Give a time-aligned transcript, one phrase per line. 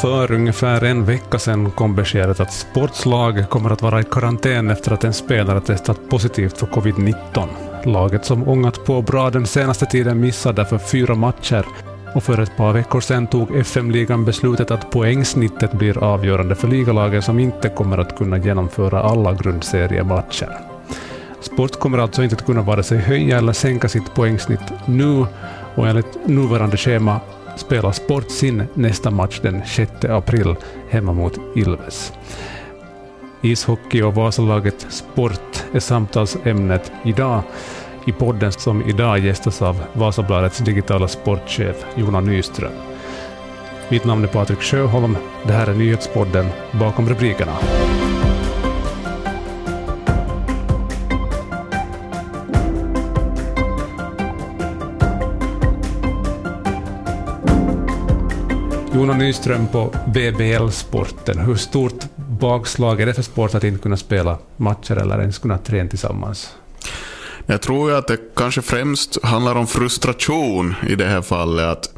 [0.00, 4.92] För ungefär en vecka sedan kom beskedet att sportslag kommer att vara i karantän efter
[4.92, 7.48] att en spelare testat positivt för covid-19.
[7.84, 11.64] Laget som ångat på bra den senaste tiden missade därför fyra matcher
[12.14, 17.22] och för ett par veckor sedan tog FM-ligan beslutet att poängsnittet blir avgörande för ligalagen
[17.22, 20.48] som inte kommer att kunna genomföra alla grundseriematcher.
[21.40, 25.26] Sport kommer alltså inte att kunna vare sig höja eller sänka sitt poängsnitt nu
[25.74, 27.20] och enligt nuvarande schema
[27.56, 30.56] spelar Sport sin nästa match den 6 april
[30.88, 32.12] hemma mot Ilves.
[33.42, 37.42] Ishockey och Vasalaget Sport är samtalsämnet idag
[38.06, 42.72] i podden som idag gästas av Vasabladets digitala sportchef Jona Nyström.
[43.88, 45.16] Mitt namn är Patrik Sjöholm.
[45.46, 47.79] Det här är nyhetspodden Bakom rubrikerna.
[59.00, 61.38] Jona Nyström på BBL-sporten.
[61.38, 65.58] Hur stort bakslag är det för sport att inte kunna spela matcher eller ens kunna
[65.58, 66.54] träna tillsammans?
[67.46, 71.66] Jag tror att det kanske främst handlar om frustration i det här fallet.
[71.66, 71.94] Att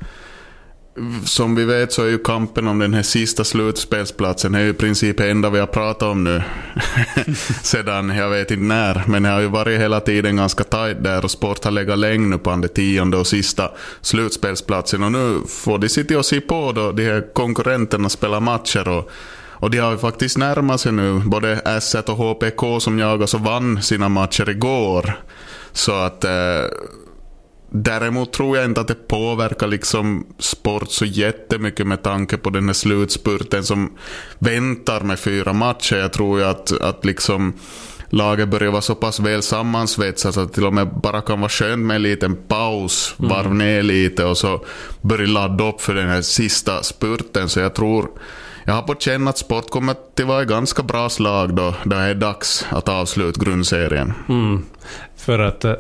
[1.24, 4.72] som vi vet så är ju kampen om den här sista slutspelsplatsen är ju i
[4.72, 6.42] princip det enda vi har pratat om nu.
[7.62, 9.02] Sedan jag vet inte när.
[9.06, 12.26] Men det har ju varit hela tiden ganska tajt där och Sport har legat länge
[12.26, 13.70] nu på den tionde och sista
[14.00, 15.02] slutspelsplatsen.
[15.02, 18.88] Och nu får de sitta och se på då de här konkurrenterna spelar matcher.
[18.88, 19.10] Och,
[19.50, 21.18] och de har ju faktiskt närmat sig nu.
[21.18, 25.12] Både S1 och HPK som jagas och vann sina matcher igår.
[25.72, 26.24] Så att...
[26.24, 26.64] Eh,
[27.74, 32.66] Däremot tror jag inte att det påverkar liksom sport så jättemycket med tanke på den
[32.66, 33.92] här slutspurten som
[34.38, 35.96] väntar med fyra matcher.
[35.96, 37.52] Jag tror ju att, att liksom
[38.08, 41.48] laget börjar vara så pass väl sammansvetsat att det till och med bara kan vara
[41.48, 43.30] skönt med en liten paus, mm.
[43.30, 44.64] varv ner lite och så
[45.00, 47.48] börja ladda upp för den här sista spurten.
[47.48, 48.08] Så jag tror,
[48.64, 51.90] jag har på känn att sport kommer att vara ett ganska bra slag då, då
[51.90, 54.12] det är dags att avsluta grundserien.
[54.28, 54.64] Mm.
[55.16, 55.74] För att eh,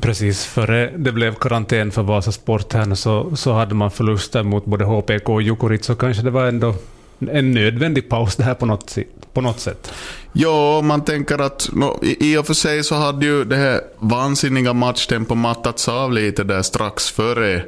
[0.00, 4.64] Precis före det blev karantän för Vasa Sport här så, så hade man förluster mot
[4.64, 6.74] både HPK och Jukurit, så kanske det var ändå
[7.18, 8.98] en nödvändig paus det här på något,
[9.32, 9.92] på något sätt.
[10.32, 13.80] Ja, man tänker att no, i, i och för sig så hade ju det här
[13.98, 17.64] vansinniga matchtempo mattats av lite där strax före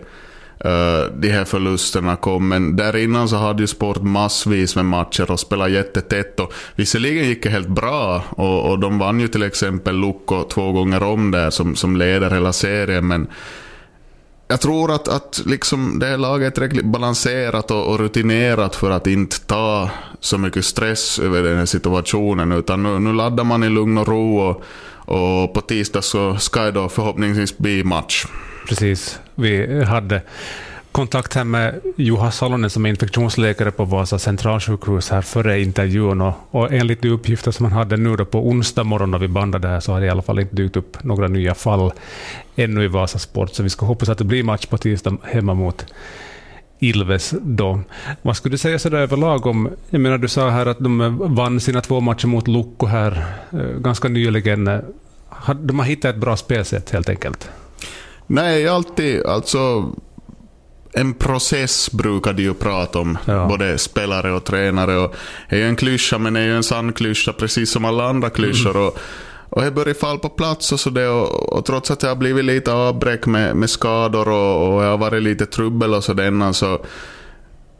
[0.65, 2.49] Eh, de här förlusterna kom.
[2.49, 6.41] Men där innan så hade ju Sport massvis med matcher och spelade jättetätt.
[6.41, 10.73] Och visserligen gick det helt bra och, och de vann ju till exempel Lukko två
[10.73, 13.07] gånger om där som, som leder hela serien.
[13.07, 13.27] Men
[14.49, 18.91] jag tror att, att liksom det här laget är tillräckligt balanserat och, och, rutinerat för
[18.91, 19.91] att inte ta
[20.21, 22.53] så mycket stress över den här situationen.
[22.53, 24.63] Utan nu, nu laddar man i lugn och ro och,
[25.15, 28.27] och på tisdag så ska det då förhoppningsvis bli match.
[28.69, 29.19] Precis.
[29.35, 30.23] Vi hade
[30.93, 36.21] kontakt här med Juha Salonen som är infektionsläkare på Vasa centralsjukhus här före intervjun.
[36.21, 39.29] Och, och enligt de uppgifter som han hade nu då på onsdag morgon när vi
[39.29, 41.93] bandade här så har det i alla fall inte dykt upp några nya fall
[42.57, 43.55] ännu i Vasa Sport.
[43.55, 45.87] Så vi ska hoppas att det blir match på tisdag hemma mot
[46.79, 47.81] Ilves då.
[48.23, 51.61] Vad skulle du säga sådär överlag om, jag menar du sa här att de vann
[51.61, 54.65] sina två matcher mot Lukko här eh, ganska nyligen.
[55.55, 57.51] De har hittat ett bra spelsätt helt enkelt.
[58.27, 59.27] Nej, alltid.
[59.27, 59.93] Alltså,
[60.93, 63.47] en process brukar de ju prata om, ja.
[63.47, 64.99] både spelare och tränare.
[64.99, 65.15] Och
[65.49, 68.05] det är ju en klyscha, men det är ju en sann klyscha, precis som alla
[68.05, 68.71] andra klyschor.
[68.71, 68.83] Mm.
[68.83, 68.99] Och,
[69.49, 72.17] och det börjar falla på plats och så det, och, och, trots att det har
[72.17, 76.53] blivit lite avbräck med, med skador och, och det har varit lite trubbel och sådär,
[76.53, 76.85] så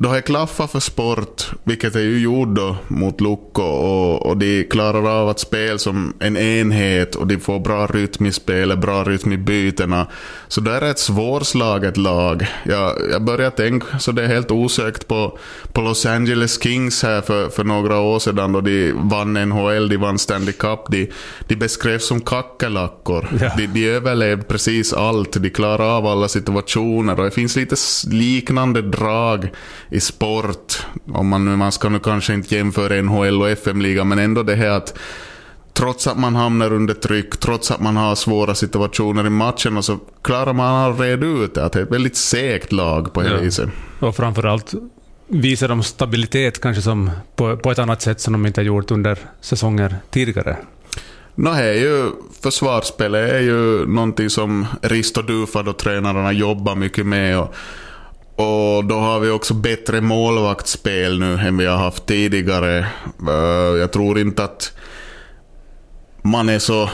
[0.03, 4.37] då har jag klaffat för sport, vilket jag ju gjorde då mot Lukko och, och
[4.37, 8.79] de klarar av att spela som en enhet och de får bra rytm i spelet,
[8.79, 10.07] bra rytm i bytena.
[10.49, 12.47] Så det är ett svårslaget lag.
[12.65, 15.39] Jag, jag börjar tänka så det är helt osökt på,
[15.73, 19.97] på Los Angeles Kings här för, för några år sedan då de vann NHL, de
[19.97, 20.81] vann Stanley Cup.
[20.89, 21.11] De,
[21.49, 23.29] de beskrevs som kackerlackor.
[23.41, 23.53] Ja.
[23.57, 27.77] De, de överlevde precis allt, de klarade av alla situationer och det finns lite
[28.11, 29.49] liknande drag
[29.93, 30.87] i sport.
[31.13, 34.55] Om man, nu, man ska nu kanske inte jämföra NHL och FM-ligan, men ändå det
[34.55, 34.99] här att
[35.73, 39.99] trots att man hamnar under tryck, trots att man har svåra situationer i matchen, så
[40.23, 41.65] klarar man att reda ut det.
[41.65, 43.37] Att det är ett väldigt segt lag på det ja.
[43.37, 43.71] viset.
[44.01, 44.75] Och framförallt
[45.29, 48.91] visar de stabilitet kanske som på, på ett annat sätt som de inte har gjort
[48.91, 50.57] under säsonger tidigare.
[51.35, 52.11] No, är ju,
[52.43, 57.39] försvarsspelet är ju någonting som Risto Dufad och tränarna jobbar mycket med.
[57.39, 57.55] Och
[58.37, 62.79] och då har vi också bättre målvaktsspel nu än vi har haft tidigare.
[63.29, 64.73] Eh, jag tror inte att
[66.23, 66.91] man är så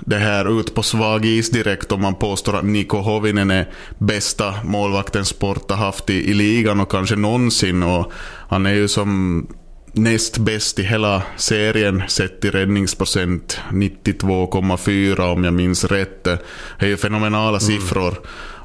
[0.00, 4.54] det här ut på svag is direkt om man påstår att Niko Hovinen är bästa
[4.64, 7.82] målvakten sport har haft i, i ligan och kanske någonsin.
[7.82, 8.12] Och
[8.48, 9.46] han är ju som
[9.92, 16.24] näst bäst i hela serien sett i räddningsprocent 92,4 om jag minns rätt.
[16.24, 16.38] Det
[16.78, 17.60] är ju fenomenala mm.
[17.60, 18.14] siffror.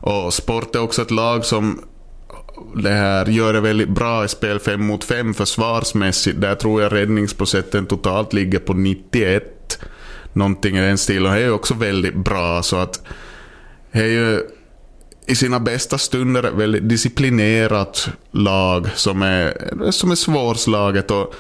[0.01, 1.81] Och Sport är också ett lag som
[2.75, 6.42] det här gör det väldigt bra i spel 5 mot 5 försvarsmässigt.
[6.42, 9.80] Där tror jag räddningsprocenten totalt ligger på 91.
[10.34, 11.31] Någonting i den stilen.
[11.34, 12.63] Det är ju också väldigt bra.
[12.63, 13.02] Så att
[13.92, 14.42] det är ju
[15.25, 21.12] i sina bästa stunder ett väldigt disciplinerat lag som är, som är svårslaget.
[21.12, 21.36] Och,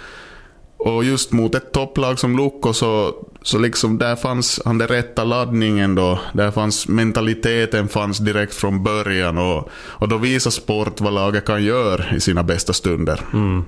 [0.85, 5.23] och just mot ett topplag som Lukko så, så liksom där fanns han den rätta
[5.23, 6.19] laddningen då.
[6.33, 9.37] Där fanns mentaliteten fanns direkt från början.
[9.37, 13.19] Och, och då visar sport vad laget kan göra i sina bästa stunder.
[13.33, 13.65] Mm.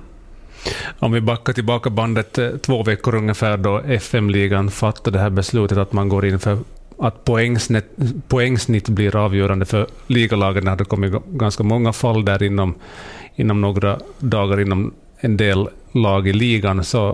[0.98, 5.78] Om vi backar tillbaka bandet eh, två veckor ungefär då FM-ligan fattade det här beslutet
[5.78, 6.58] att man går in för
[6.98, 7.84] att poängsnitt,
[8.28, 10.64] poängsnitt blir avgörande för ligalagen.
[10.64, 12.74] Det hade kommit ganska många fall där inom,
[13.34, 16.84] inom några dagar inom en del lag i ligan.
[16.84, 17.08] Så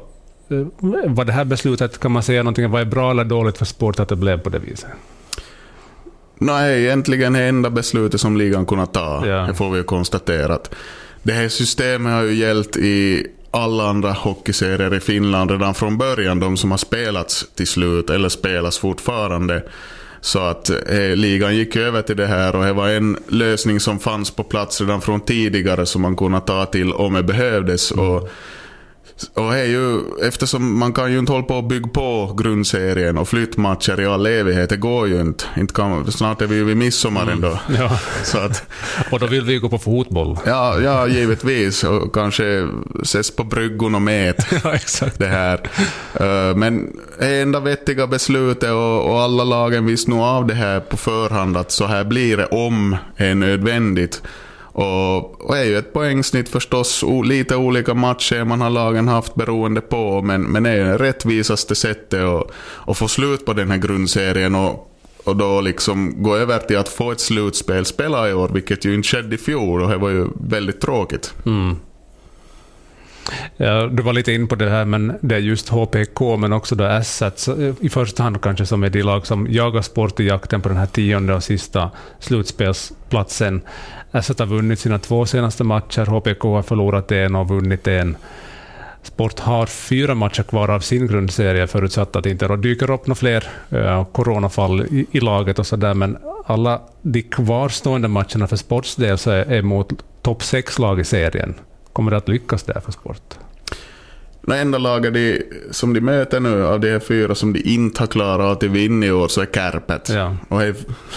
[0.50, 0.66] eh,
[1.04, 4.00] var det här beslutet, kan man säga någonting, var det bra eller dåligt för sport
[4.00, 4.90] att det blev på det viset?
[6.38, 9.26] Nej, egentligen det enda beslutet som ligan kunnat ta.
[9.26, 9.36] Ja.
[9.36, 10.58] Det får vi konstatera.
[11.22, 16.40] Det här systemet har ju gällt i alla andra hockeyserier i Finland redan från början.
[16.40, 19.62] De som har spelats till slut eller spelas fortfarande.
[20.20, 23.98] Så att eh, ligan gick över till det här och det var en lösning som
[23.98, 27.92] fanns på plats redan från tidigare som man kunde ta till om det behövdes.
[27.92, 28.08] Mm.
[28.08, 28.30] Och
[29.34, 33.28] och är ju, eftersom man kan ju inte hålla på och bygga på grundserien och
[33.28, 35.44] flyttmatcher i all evighet, det går ju inte.
[35.56, 37.58] inte kan, snart är vi ju vid midsommar ändå.
[37.68, 37.98] Mm, ja.
[38.22, 38.64] Så att,
[39.10, 40.38] och då vill vi gå på fotboll.
[40.46, 41.84] Ja, ja givetvis.
[41.84, 42.68] Och kanske
[43.02, 44.46] ses på bryggon och met.
[44.64, 45.18] ja, exakt.
[45.18, 45.60] Det här.
[46.14, 50.80] Eh, men det enda vettiga beslutet och, och alla lagen visste nog av det här
[50.80, 54.22] på förhand att så här blir det om det är nödvändigt.
[54.74, 59.34] Och, och är ju ett poängsnitt förstås, o, lite olika matcher man har lagen haft
[59.34, 62.50] beroende på, men, men är ju det rättvisaste sättet att,
[62.86, 64.90] att få slut på den här grundserien och,
[65.24, 68.94] och då liksom gå över till att få ett slutspel spela i år, vilket ju
[68.94, 71.34] inte skedde i fjol och det var ju väldigt tråkigt.
[71.46, 71.76] Mm.
[73.56, 76.74] Ja, du var lite in på det här, men det är just HPK, men också
[76.74, 80.24] då Assets eh, i första hand kanske som är de lag som jagar sport i
[80.24, 83.62] jakten på den här tionde och sista slutspelsplatsen.
[84.10, 88.16] Asset har vunnit sina två senaste matcher, HPK har förlorat en och vunnit en.
[89.02, 93.14] Sport har fyra matcher kvar av sin grundserie, förutsatt att det inte dyker upp några
[93.14, 98.96] fler uh, coronafall i, i, laget och sådär, men alla de kvarstående matcherna för Sports
[98.96, 99.92] del så är, är mot
[100.22, 101.54] topp sex lag i serien.
[101.94, 103.34] Kommer det att lyckas där för Sport?
[104.46, 108.02] Det enda laget de, som de möter nu av de här fyra som de inte
[108.02, 110.08] har klarat att vinna i år så är Kärpet.
[110.08, 110.36] Ja.
[110.48, 110.66] Och det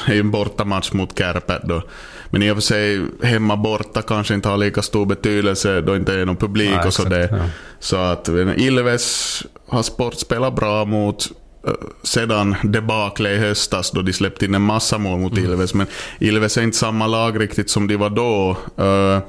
[0.07, 1.81] är ju en bortamatch mot Kärpet då.
[2.29, 6.13] Men i och för sig, hemma borta kanske inte har lika stor betydelse då inte
[6.13, 7.29] är någon publik Nej, och sådär.
[7.31, 7.49] Ja.
[7.79, 11.25] Så att Ilves har sport spelat bra mot
[11.67, 11.73] eh,
[12.03, 15.45] sedan debakle i höstas då de släppte in en massa mål mot mm.
[15.45, 15.73] Ilves.
[15.73, 15.87] Men
[16.19, 18.57] Ilves är inte samma lag riktigt som de var då.
[18.83, 19.19] Uh,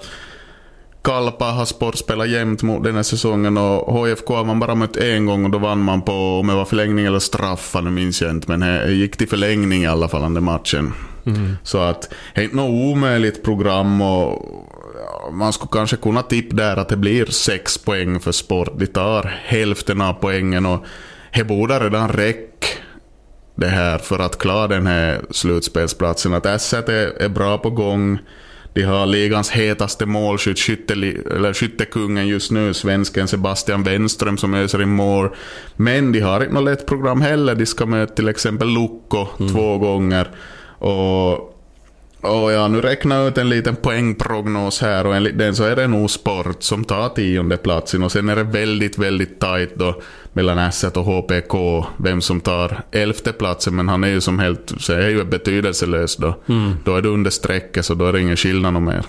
[1.08, 4.96] Kalpa har sport spelat jämnt mot den här säsongen och HFK har man bara mött
[4.96, 8.22] en gång och då vann man på, om det var förlängning eller straffar, nu minns
[8.22, 10.92] jag inte, men det gick till förlängning i alla fall den matchen.
[11.26, 11.56] Mm.
[11.62, 14.46] Så att det är inte något omöjligt program och
[15.32, 18.68] man skulle kanske kunna tippa där att det blir sex poäng för sport.
[18.78, 20.84] De tar hälften av poängen och
[21.34, 22.66] det borde redan räcka
[23.54, 26.34] det här för att klara den här slutspelsplatsen.
[26.34, 28.18] Att S1 är, är bra på gång.
[28.78, 34.82] De har ligans hetaste målskytt, skytte, eller skyttekungen just nu, svensken Sebastian Wenström som öser
[34.82, 35.30] in mål.
[35.76, 37.54] Men de har inte något lätt program heller.
[37.54, 39.52] De ska möta till exempel Lukko mm.
[39.52, 40.30] två gånger.
[40.78, 41.57] Och
[42.20, 45.86] och ja, nu räknar ut en liten poängprognos här och enligt den så är det
[45.86, 50.00] nog Sport som tar tionde platsen och sen är det väldigt, väldigt tajt då
[50.32, 54.72] mellan Asset och HPK vem som tar elfte platsen men han är ju som helt,
[54.78, 56.34] så är ju betydelselös då.
[56.46, 56.72] Mm.
[56.84, 59.04] Då är det under strecket så då är det ingen skillnad mer.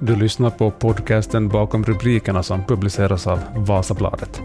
[0.00, 4.42] Du lyssnar på podcasten bakom rubrikerna som publiceras av Vasabladet.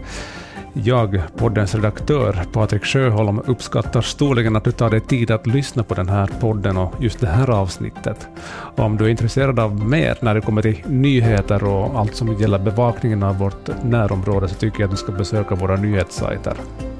[0.72, 5.94] Jag, poddens redaktör Patrik Sjöholm, uppskattar storligen att du tar dig tid att lyssna på
[5.94, 8.28] den här podden och just det här avsnittet.
[8.76, 12.58] Om du är intresserad av mer när det kommer till nyheter och allt som gäller
[12.58, 16.54] bevakningen av vårt närområde så tycker jag att du ska besöka våra nyhetssajter,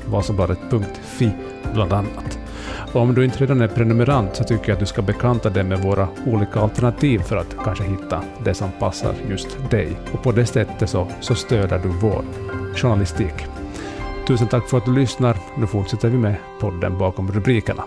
[0.06, 1.30] Vasabladet.fi
[1.74, 2.38] bland annat.
[2.92, 5.64] Och om du inte redan är prenumerant så tycker jag att du ska bekanta dig
[5.64, 9.96] med våra olika alternativ för att kanske hitta det som passar just dig.
[10.12, 12.24] Och på det sättet så, så stöder du vår
[12.76, 13.46] journalistik.
[14.30, 15.36] Tusen tack för att du lyssnar.
[15.56, 17.84] Nu fortsätter vi med podden bakom rubrikerna.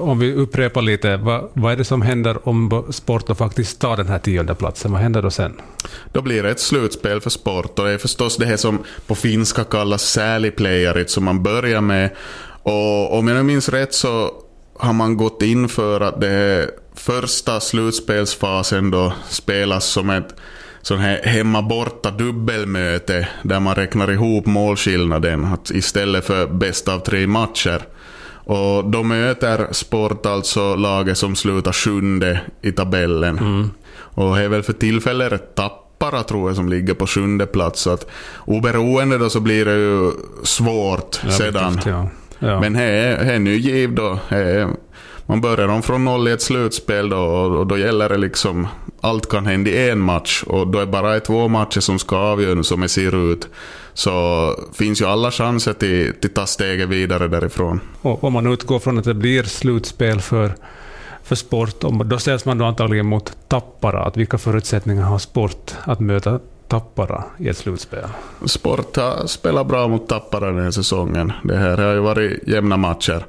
[0.00, 4.08] Om vi upprepar lite, vad, vad är det som händer om Sporto faktiskt tar den
[4.08, 4.92] här tionde platsen?
[4.92, 5.60] Vad händer då sen?
[6.12, 7.84] Då blir det ett slutspel för Sporto.
[7.84, 12.10] det är förstås det här som på finska kallas sääliplayerit som man börjar med.
[12.62, 14.30] Och om jag nu minns rätt så
[14.78, 20.34] har man gått in för att det första slutspelsfasen då spelas som ett
[20.84, 27.26] sån här hemma-borta dubbelmöte där man räknar ihop målskillnaden att istället för bäst av tre
[27.26, 27.82] matcher.
[28.46, 33.38] Och då möter Sport alltså laget som slutar sjunde i tabellen.
[33.38, 33.70] Mm.
[33.90, 37.80] Och det är väl för tillfället Tappara tror jag som ligger på sjunde plats.
[37.80, 38.10] Så att
[38.44, 40.10] oberoende då så blir det ju
[40.42, 41.80] svårt ja, sedan.
[41.86, 42.08] ja.
[42.38, 42.60] Ja.
[42.60, 44.18] Men det är ny giv då.
[44.28, 44.68] Är,
[45.26, 48.68] man börjar om från noll i ett slutspel då och då gäller det liksom
[49.00, 52.62] allt kan hända i en match och då är bara två matcher som ska avgöra
[52.62, 53.48] som det ser ut.
[53.94, 57.80] Så finns ju alla chanser till, till ta steget vidare därifrån.
[58.02, 60.54] Och om man utgår från att det blir slutspel för,
[61.22, 64.04] för sport, då ställs man då antagligen mot Tappara.
[64.04, 68.08] Att vilka förutsättningar har sport att möta Tappara i ett slutspel?
[68.46, 71.32] Sport har spelat bra mot Tappara den här säsongen.
[71.44, 73.26] Det här har ju varit jämna matcher.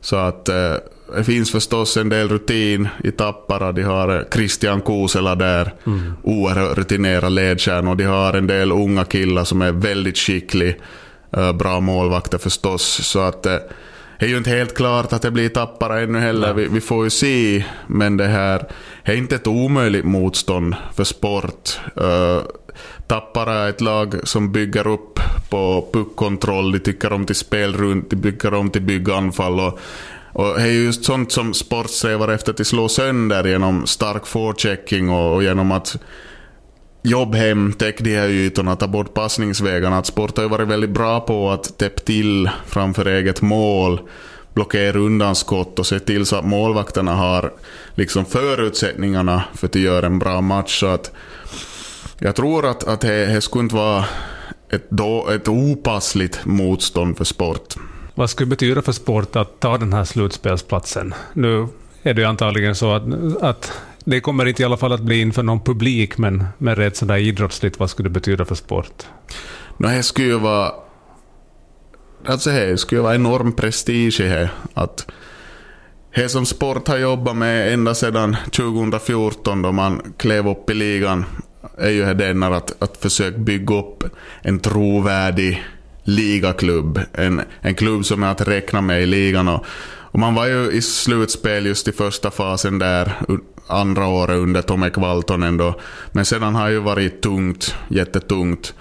[0.00, 0.74] Så att eh,
[1.16, 3.72] det finns förstås en del rutin i Tappara.
[3.72, 6.12] De har Christian Kuusela där, mm.
[6.22, 7.90] oerhört rutinerad ledstjärna.
[7.90, 10.74] Och de har en del unga killar som är väldigt skickliga.
[11.36, 12.82] Eh, bra målvakter förstås.
[13.02, 13.56] Så att eh,
[14.18, 16.54] det är ju inte helt klart att det blir Tappara ännu heller.
[16.54, 17.64] Vi, vi, får ju se.
[17.86, 18.68] Men det här
[19.02, 21.80] är inte ett omöjligt motstånd för sport.
[22.00, 22.42] Uh,
[23.06, 26.72] Tappara är ett lag som bygger upp på puckkontroll.
[26.72, 29.60] De tycker om till spel runt, de tycker om till bygga anfall.
[29.60, 29.78] Och
[30.32, 35.10] och det är just sånt som sport strävar efter att slå sönder genom stark forechecking
[35.10, 35.96] och, och genom att
[37.02, 39.98] jobb hem, täck de här ytorna, ta bort passningsvägarna.
[39.98, 44.00] Att sport har ju varit väldigt bra på att täppa till framför eget mål,
[44.54, 47.52] blockera undan skott och se till så att målvakterna har
[47.94, 50.80] liksom förutsättningarna för att göra en bra match.
[50.80, 51.12] Så att
[52.18, 54.04] jag tror att, att det, det skulle inte vara
[54.70, 57.74] ett, då, ett opassligt motstånd för sport.
[58.20, 61.14] Vad skulle det betyda för sport att ta den här slutspelsplatsen?
[61.32, 61.68] Nu
[62.02, 63.02] är det ju antagligen så att,
[63.42, 63.72] att
[64.04, 67.16] det kommer inte i alla fall att bli inför någon publik, men, men rent sådär
[67.16, 69.06] idrottsligt, vad skulle det betyda för sport?
[69.76, 70.72] Nej, det skulle ju vara...
[72.26, 74.50] Alltså det skulle vara enorm prestige i det.
[74.74, 75.06] Att
[76.14, 81.24] det som sport har jobbat med ända sedan 2014 då man klev upp i ligan
[81.78, 84.04] är ju det att, att försöka bygga upp
[84.42, 85.64] en trovärdig
[86.04, 87.00] ligaklubb.
[87.12, 89.48] En, en klubb som är att räkna med i ligan.
[89.48, 89.64] Och,
[90.12, 93.12] och man var ju i slutspel just i första fasen där,
[93.66, 95.80] andra året under Tomek Valtonen då.
[96.12, 98.74] Men sedan har ju varit tungt, jättetungt.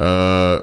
[0.00, 0.62] Uh,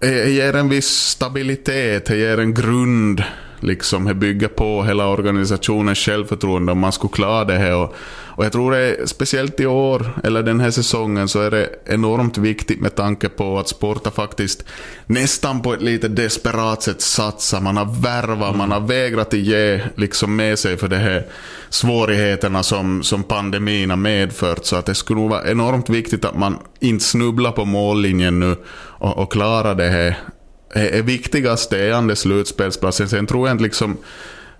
[0.00, 3.24] det ger en viss stabilitet, det ger en grund
[3.60, 7.76] liksom, det bygger på hela organisationens självförtroende om man skulle klara det här.
[7.76, 7.94] Och,
[8.38, 11.70] och jag tror det är, speciellt i år, eller den här säsongen, så är det
[11.84, 14.64] enormt viktigt med tanke på att Sporta faktiskt
[15.06, 17.60] nästan på ett lite desperat sätt satsar.
[17.60, 18.58] Man har värvat, mm.
[18.58, 21.26] man har vägrat att ge liksom med sig för de här
[21.68, 24.64] svårigheterna som, som pandemin har medfört.
[24.64, 28.56] Så att det skulle nog vara enormt viktigt att man inte snubblar på mållinjen nu
[28.98, 30.18] och, och klarar det här
[30.70, 33.08] är viktigast är Anders slutspelsplatsen.
[33.08, 33.96] Sen tror jag inte liksom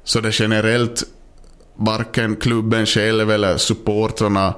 [0.05, 1.05] så det generellt
[1.79, 4.55] varken klubben själv eller supportrarna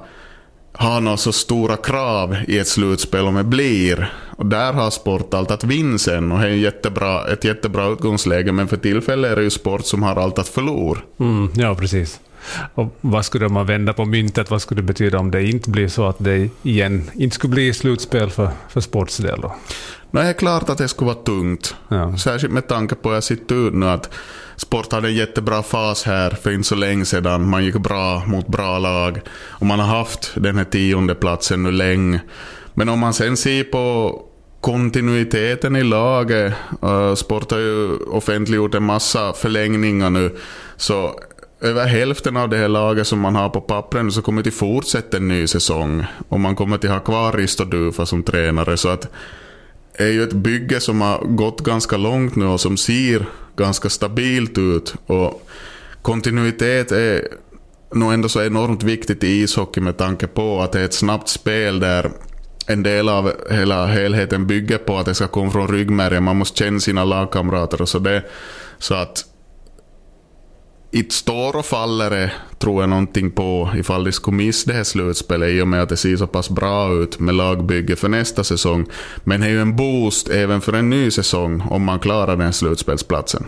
[0.73, 4.13] har några så stora krav i ett slutspel om det blir.
[4.37, 8.51] Och där har sport allt att vinna sen och det är jättebra, ett jättebra utgångsläge.
[8.51, 10.99] Men för tillfället är det ju sport som har allt att förlora.
[11.19, 12.19] Mm, ja, precis.
[12.73, 14.51] Och vad skulle man vända på myntet?
[14.51, 17.73] Vad skulle det betyda om det inte blir så att det igen inte skulle bli
[17.73, 19.41] slutspel för, för sports del?
[19.41, 19.55] Då?
[20.11, 21.75] Nej, det är klart att det skulle vara tungt.
[21.87, 22.17] Ja.
[22.17, 24.09] Särskilt med tanke på att jag sitter ut nu att
[24.55, 27.49] Sport hade en jättebra fas här för inte så länge sedan.
[27.49, 29.21] Man gick bra mot bra lag.
[29.31, 32.21] Och man har haft den här tionde platsen nu länge.
[32.73, 34.15] Men om man sen ser på
[34.61, 36.53] kontinuiteten i laget.
[36.83, 40.37] Uh, Sport har ju offentliggjort en massa förlängningar nu.
[40.77, 41.19] Så
[41.61, 45.17] över hälften av det här laget som man har på pappren så kommer till fortsätta
[45.17, 46.05] en ny säsong.
[46.29, 48.77] Och man kommer till ha kvar Risto Dufa som tränare.
[48.77, 49.07] Så att
[49.97, 53.25] det är ju ett bygge som har gått ganska långt nu och som ser
[53.55, 54.93] ganska stabilt ut.
[55.05, 55.47] Och
[56.01, 57.27] kontinuitet är
[57.93, 61.29] nog ändå så enormt viktigt i ishockey med tanke på att det är ett snabbt
[61.29, 62.11] spel där
[62.67, 66.23] en del av hela helheten bygger på att det ska komma från ryggmärgen.
[66.23, 68.23] Man måste känna sina lagkamrater och så det.
[68.77, 69.25] Så att
[70.91, 74.83] inte står och faller det tror jag någonting på ifall de skulle missa det här
[74.83, 78.43] slutspelet i och med att det ser så pass bra ut med lagbygge för nästa
[78.43, 78.85] säsong.
[79.23, 82.53] Men det är ju en boost även för en ny säsong om man klarar den
[82.53, 83.45] slutspelsplatsen.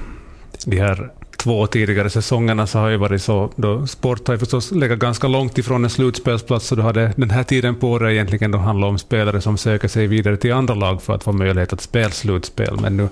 [0.65, 1.11] De här
[1.43, 5.27] två tidigare säsongerna så har ju varit så, då sport har ju förstås legat ganska
[5.27, 8.87] långt ifrån en slutspelsplats, så då hade den här tiden på året egentligen då handlat
[8.87, 12.09] om spelare som söker sig vidare till andra lag för att få möjlighet att spela
[12.09, 13.09] slutspel, men nu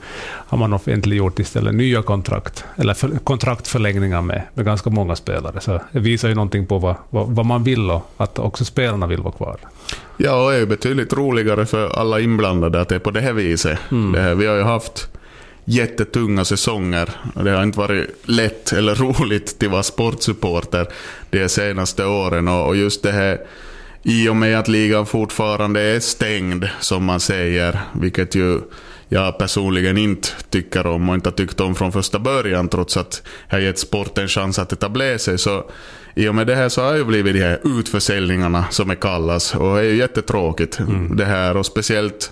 [0.47, 5.79] har man offentliggjort istället nya kontrakt, eller för, kontraktförlängningar med, med ganska många spelare, så
[5.91, 9.21] det visar ju någonting på vad, vad, vad man vill och att också spelarna vill
[9.21, 9.57] vara kvar.
[10.17, 13.21] Ja, och det är ju betydligt roligare för alla inblandade att det är på det
[13.21, 13.79] här viset.
[13.91, 14.11] Mm.
[14.11, 15.10] Det här, vi har ju haft
[15.71, 17.09] jättetunga säsonger.
[17.43, 20.87] Det har inte varit lätt eller roligt att vara sportsupporter
[21.29, 22.47] de senaste åren.
[22.47, 23.39] Och just det här,
[24.03, 28.59] i och med att ligan fortfarande är stängd, som man säger, vilket ju
[29.09, 33.23] jag personligen inte tycker om och inte har tyckt om från första början, trots att
[33.49, 35.37] jag gett sporten chans att etablera sig.
[35.37, 35.65] Så
[36.15, 39.55] i och med det här så har det blivit de här utförsäljningarna som det kallas.
[39.55, 41.15] Och det är ju jättetråkigt mm.
[41.15, 41.57] det här.
[41.57, 42.31] Och speciellt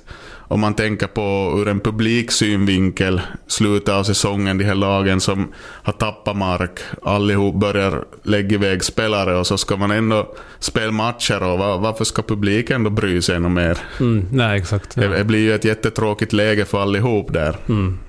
[0.50, 5.94] om man tänker på ur en publiksynvinkel, slutet av säsongen, de här lagen som har
[5.94, 11.60] tappat mark, allihop börjar lägga iväg spelare och så ska man ändå spela matcher och
[11.60, 13.78] varför ska publiken då bry sig ännu mer?
[14.00, 14.98] Mm, nej, exakt.
[14.98, 15.02] Ja.
[15.02, 17.56] Det, det, blir ju ett jättetråkigt läge för allihop där.
[17.70, 18.00] Mm.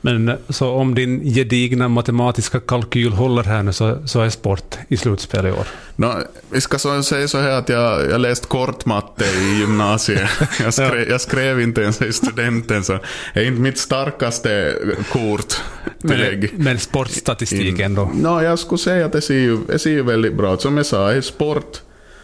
[0.00, 4.96] Men så om din gedigna matematiska kalkyl håller här nu så, så är sport i
[4.96, 5.66] slutspel i år?
[5.96, 6.12] No,
[6.50, 10.30] vi ska så säga så här att jag, jag läst kortmatte i gymnasiet.
[10.60, 12.98] Jag skrev, jag skrev inte ens i studenten så
[13.34, 14.74] det är inte mitt starkaste
[15.12, 15.54] kort
[15.98, 18.10] Men, men sportstatistik ändå?
[18.14, 20.60] No, jag skulle säga att det ser ju, det ser ju väldigt bra ut.
[20.60, 21.80] Som jag sa, det är sport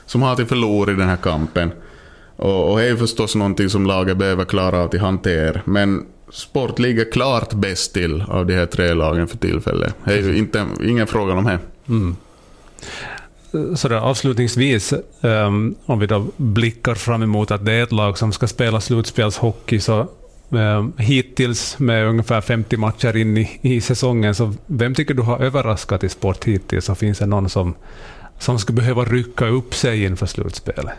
[0.07, 1.73] som har till förlor i den här kampen.
[2.37, 5.61] Och, och det är ju förstås någonting som laget behöver klara av att hantera.
[5.65, 9.95] Men sport ligger klart bäst till av de här tre lagen för tillfället.
[10.05, 11.59] Det är ju inte, ingen fråga om det.
[11.89, 12.17] Mm.
[13.77, 18.19] Så där, avslutningsvis, um, om vi då blickar fram emot att det är ett lag
[18.19, 20.09] som ska spela slutspelshockey, så
[20.49, 25.39] um, hittills med ungefär 50 matcher in i, i säsongen, så vem tycker du har
[25.39, 26.85] överraskat i sport hittills?
[26.85, 27.75] Så finns det någon som,
[28.39, 30.95] som skulle behöva rycka upp sig inför slutspelet?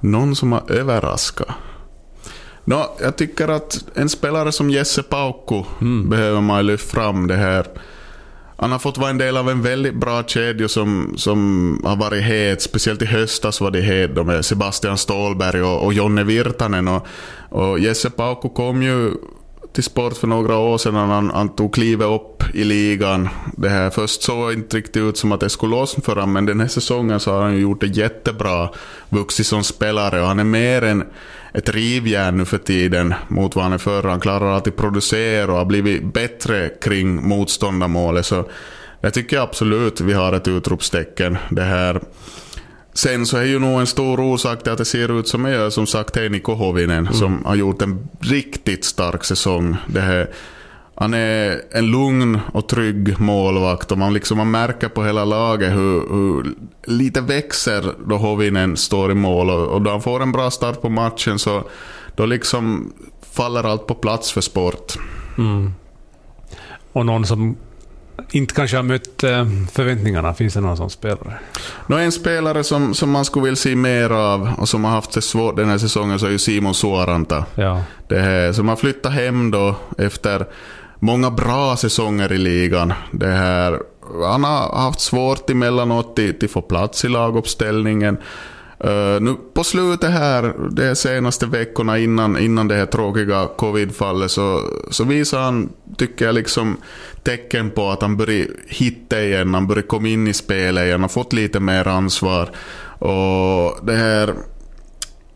[0.00, 1.48] Någon som har överraskat?
[2.70, 6.08] No, jag tycker att en spelare som Jesse Paukku mm.
[6.08, 7.66] behöver man lyfta fram det här.
[8.56, 12.22] Han har fått vara en del av en väldigt bra kedja som, som har varit
[12.22, 12.62] het.
[12.62, 16.88] Speciellt i höstas var det het med Sebastian Ståhlberg och, och Jonne Virtanen.
[16.88, 17.06] Och,
[17.48, 19.12] och Jesse Paukku kom ju
[19.72, 20.94] till sport för några år sedan.
[20.94, 23.28] Han, han tog klivet upp i ligan.
[23.56, 26.46] Det här först såg inte riktigt ut som att det skulle lossna för honom, men
[26.46, 28.68] den här säsongen så har han gjort det jättebra.
[29.08, 31.04] Vuxit som spelare och han är mer än
[31.52, 34.02] ett rivjärn nu för tiden mot vad han är förr.
[34.02, 38.26] Han klarar alltid producera och har blivit bättre kring motståndarmålet.
[38.26, 38.48] Så
[39.00, 41.38] jag tycker absolut vi har ett utropstecken.
[41.50, 42.00] Det här
[42.92, 45.50] Sen så är ju nog en stor orsak till att det ser ut som det
[45.50, 47.12] gör, som sagt, är Niko Hovinen mm.
[47.12, 49.76] som har gjort en riktigt stark säsong.
[49.86, 50.30] Det här,
[51.00, 55.72] han är en lugn och trygg målvakt och man, liksom, man märker på hela laget
[55.72, 60.32] hur, hur lite växer då Hovinen står i mål och, och då han får en
[60.32, 61.64] bra start på matchen så
[62.14, 62.92] då liksom
[63.32, 64.92] faller allt på plats för sport.
[65.38, 65.72] Mm.
[66.92, 67.56] Och någon som
[68.30, 70.34] inte kanske har mött eh, förväntningarna?
[70.34, 71.38] Finns det någon sån spelare?
[71.86, 75.12] Nå, en spelare som, som man skulle vilja se mer av och som har haft
[75.12, 77.44] det svårt den här säsongen så är ju Simon Suoranta.
[77.54, 77.82] Ja.
[78.08, 80.46] Det här, som har flyttat hem då efter
[81.00, 82.92] många bra säsonger i ligan.
[83.12, 83.80] Det här,
[84.24, 88.18] han har haft svårt emellanåt att få plats i laguppställningen.
[88.84, 94.62] Uh, nu på slutet här, de senaste veckorna innan, innan det här tråkiga covidfallet, så,
[94.90, 96.76] så visar han, tycker jag, liksom
[97.22, 101.08] tecken på att han börjar hitta igen, han börjar komma in i spelet igen, har
[101.08, 102.50] fått lite mer ansvar.
[102.98, 104.34] Och det här,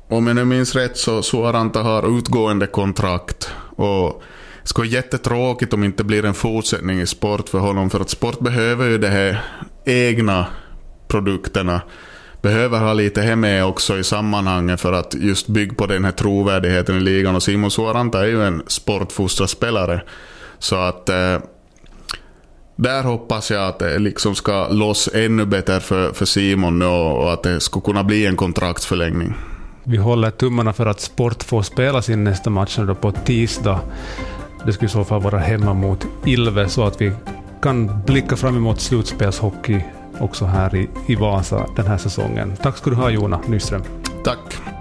[0.09, 3.51] om jag nu minns rätt så Suaranta har utgående kontrakt.
[3.77, 4.23] Och
[4.65, 8.01] det skulle vara jättetråkigt om det inte blir en fortsättning i sport för honom, för
[8.01, 9.41] att sport behöver ju de här
[9.85, 10.47] egna
[11.09, 11.81] produkterna
[12.43, 16.13] behöver ha lite här med också i sammanhanget för att just bygga på den här
[16.13, 17.37] trovärdigheten i ligan.
[17.37, 20.03] Och Simon Suoranta är ju en sportfostraspelare.
[20.59, 21.39] Så att eh,
[22.77, 27.33] där hoppas jag att det liksom ska loss ännu bättre för, för Simon och, och
[27.33, 29.35] att det ska kunna bli en kontraktsförlängning.
[29.85, 33.81] Vi håller tummarna för att Sport får spela sin nästa match på tisdag.
[34.67, 37.13] Det skulle i så fall vara hemma mot Ilve så att vi
[37.63, 39.81] kan blicka fram emot slutspelshockey
[40.21, 42.53] också här i, i Vasa den här säsongen.
[42.63, 43.83] Tack ska du ha Jona Nyström.
[44.25, 44.74] Tack.